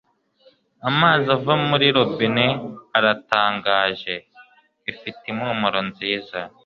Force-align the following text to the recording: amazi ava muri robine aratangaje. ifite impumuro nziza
amazi 0.89 1.25
ava 1.37 1.53
muri 1.67 1.87
robine 1.97 2.45
aratangaje. 2.97 4.15
ifite 4.91 5.23
impumuro 5.31 5.79
nziza 5.89 6.39